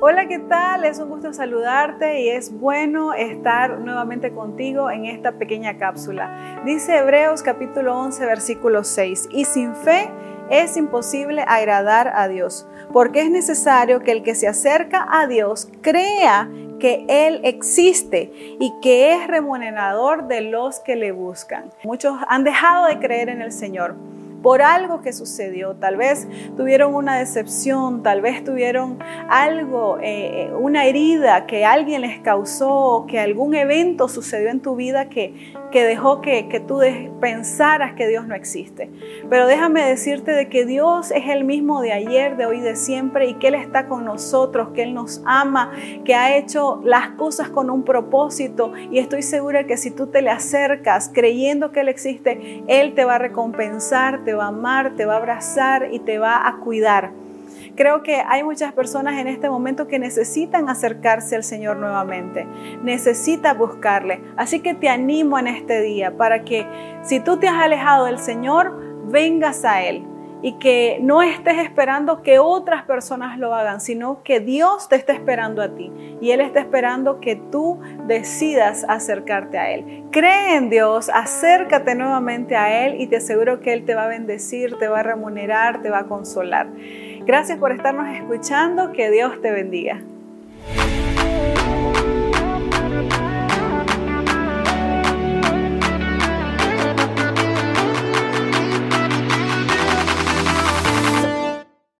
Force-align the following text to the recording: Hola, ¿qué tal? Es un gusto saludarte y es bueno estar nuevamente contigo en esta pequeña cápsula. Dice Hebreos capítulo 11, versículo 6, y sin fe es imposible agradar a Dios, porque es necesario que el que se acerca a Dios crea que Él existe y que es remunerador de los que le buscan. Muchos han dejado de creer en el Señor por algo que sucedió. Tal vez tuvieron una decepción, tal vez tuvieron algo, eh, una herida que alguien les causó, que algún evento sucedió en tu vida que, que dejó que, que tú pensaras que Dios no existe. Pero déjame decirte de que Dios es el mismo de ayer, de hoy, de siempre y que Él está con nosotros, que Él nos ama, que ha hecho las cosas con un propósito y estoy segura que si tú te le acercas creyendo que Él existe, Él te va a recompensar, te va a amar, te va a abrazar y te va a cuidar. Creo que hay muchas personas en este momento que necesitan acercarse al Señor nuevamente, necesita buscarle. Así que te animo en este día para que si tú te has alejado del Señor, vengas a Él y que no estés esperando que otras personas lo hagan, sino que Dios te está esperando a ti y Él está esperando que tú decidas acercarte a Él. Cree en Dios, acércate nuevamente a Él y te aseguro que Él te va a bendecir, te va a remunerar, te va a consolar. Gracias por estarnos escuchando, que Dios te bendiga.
Hola, 0.00 0.28
¿qué 0.28 0.38
tal? 0.38 0.84
Es 0.84 1.00
un 1.00 1.08
gusto 1.08 1.32
saludarte 1.32 2.20
y 2.20 2.28
es 2.28 2.56
bueno 2.56 3.14
estar 3.14 3.80
nuevamente 3.80 4.30
contigo 4.30 4.92
en 4.92 5.06
esta 5.06 5.32
pequeña 5.32 5.76
cápsula. 5.76 6.62
Dice 6.64 6.98
Hebreos 6.98 7.42
capítulo 7.42 7.98
11, 7.98 8.24
versículo 8.24 8.84
6, 8.84 9.28
y 9.32 9.44
sin 9.44 9.74
fe 9.74 10.08
es 10.50 10.76
imposible 10.76 11.44
agradar 11.48 12.12
a 12.14 12.28
Dios, 12.28 12.68
porque 12.92 13.22
es 13.22 13.30
necesario 13.32 13.98
que 13.98 14.12
el 14.12 14.22
que 14.22 14.36
se 14.36 14.46
acerca 14.46 15.04
a 15.10 15.26
Dios 15.26 15.68
crea 15.82 16.48
que 16.78 17.04
Él 17.08 17.40
existe 17.42 18.30
y 18.60 18.72
que 18.80 19.14
es 19.14 19.26
remunerador 19.26 20.28
de 20.28 20.42
los 20.42 20.78
que 20.78 20.94
le 20.94 21.10
buscan. 21.10 21.70
Muchos 21.82 22.16
han 22.28 22.44
dejado 22.44 22.86
de 22.86 23.00
creer 23.00 23.30
en 23.30 23.42
el 23.42 23.50
Señor 23.50 23.96
por 24.42 24.62
algo 24.62 25.00
que 25.00 25.12
sucedió. 25.12 25.74
Tal 25.74 25.96
vez 25.96 26.28
tuvieron 26.56 26.94
una 26.94 27.18
decepción, 27.18 28.02
tal 28.02 28.20
vez 28.20 28.44
tuvieron 28.44 28.98
algo, 29.28 29.98
eh, 30.02 30.50
una 30.58 30.84
herida 30.86 31.46
que 31.46 31.64
alguien 31.64 32.02
les 32.02 32.20
causó, 32.20 33.06
que 33.08 33.18
algún 33.18 33.54
evento 33.54 34.08
sucedió 34.08 34.50
en 34.50 34.60
tu 34.60 34.76
vida 34.76 35.08
que, 35.08 35.52
que 35.70 35.84
dejó 35.84 36.20
que, 36.20 36.48
que 36.48 36.60
tú 36.60 36.80
pensaras 37.20 37.94
que 37.94 38.08
Dios 38.08 38.26
no 38.26 38.34
existe. 38.34 38.90
Pero 39.28 39.46
déjame 39.46 39.84
decirte 39.84 40.32
de 40.32 40.48
que 40.48 40.64
Dios 40.64 41.10
es 41.10 41.28
el 41.28 41.44
mismo 41.44 41.80
de 41.80 41.92
ayer, 41.92 42.36
de 42.36 42.46
hoy, 42.46 42.60
de 42.60 42.76
siempre 42.76 43.26
y 43.26 43.34
que 43.34 43.48
Él 43.48 43.54
está 43.54 43.88
con 43.88 44.04
nosotros, 44.04 44.68
que 44.74 44.82
Él 44.82 44.94
nos 44.94 45.22
ama, 45.24 45.72
que 46.04 46.14
ha 46.14 46.36
hecho 46.36 46.80
las 46.84 47.10
cosas 47.10 47.48
con 47.50 47.70
un 47.70 47.84
propósito 47.84 48.72
y 48.90 48.98
estoy 48.98 49.22
segura 49.22 49.66
que 49.66 49.76
si 49.76 49.90
tú 49.90 50.06
te 50.06 50.22
le 50.22 50.30
acercas 50.30 51.10
creyendo 51.12 51.72
que 51.72 51.80
Él 51.80 51.88
existe, 51.88 52.62
Él 52.66 52.94
te 52.94 53.04
va 53.04 53.16
a 53.16 53.18
recompensar, 53.18 54.24
te 54.28 54.34
va 54.34 54.44
a 54.44 54.48
amar, 54.48 54.94
te 54.94 55.06
va 55.06 55.14
a 55.14 55.16
abrazar 55.16 55.88
y 55.90 56.00
te 56.00 56.18
va 56.18 56.46
a 56.46 56.58
cuidar. 56.58 57.12
Creo 57.76 58.02
que 58.02 58.16
hay 58.16 58.42
muchas 58.42 58.74
personas 58.74 59.14
en 59.14 59.26
este 59.26 59.48
momento 59.48 59.88
que 59.88 59.98
necesitan 59.98 60.68
acercarse 60.68 61.34
al 61.34 61.44
Señor 61.44 61.78
nuevamente, 61.78 62.46
necesita 62.82 63.54
buscarle. 63.54 64.20
Así 64.36 64.60
que 64.60 64.74
te 64.74 64.90
animo 64.90 65.38
en 65.38 65.46
este 65.46 65.80
día 65.80 66.14
para 66.18 66.44
que 66.44 66.66
si 67.00 67.20
tú 67.20 67.38
te 67.38 67.48
has 67.48 67.54
alejado 67.54 68.04
del 68.04 68.18
Señor, 68.18 68.78
vengas 69.06 69.64
a 69.64 69.82
Él 69.82 70.04
y 70.42 70.52
que 70.58 70.98
no 71.00 71.22
estés 71.22 71.58
esperando 71.58 72.22
que 72.22 72.38
otras 72.38 72.84
personas 72.84 73.38
lo 73.38 73.54
hagan, 73.54 73.80
sino 73.80 74.22
que 74.22 74.40
Dios 74.40 74.88
te 74.88 74.96
está 74.96 75.12
esperando 75.12 75.62
a 75.62 75.74
ti 75.74 75.92
y 76.20 76.30
Él 76.30 76.40
está 76.40 76.60
esperando 76.60 77.20
que 77.20 77.36
tú 77.36 77.80
decidas 78.06 78.84
acercarte 78.88 79.58
a 79.58 79.70
Él. 79.72 80.04
Cree 80.10 80.56
en 80.56 80.70
Dios, 80.70 81.10
acércate 81.12 81.94
nuevamente 81.94 82.56
a 82.56 82.86
Él 82.86 83.00
y 83.00 83.06
te 83.06 83.16
aseguro 83.16 83.60
que 83.60 83.72
Él 83.72 83.84
te 83.84 83.94
va 83.94 84.04
a 84.04 84.08
bendecir, 84.08 84.78
te 84.78 84.88
va 84.88 85.00
a 85.00 85.02
remunerar, 85.02 85.82
te 85.82 85.90
va 85.90 86.00
a 86.00 86.04
consolar. 86.04 86.68
Gracias 87.24 87.58
por 87.58 87.72
estarnos 87.72 88.08
escuchando, 88.16 88.92
que 88.92 89.10
Dios 89.10 89.40
te 89.42 89.50
bendiga. 89.50 90.00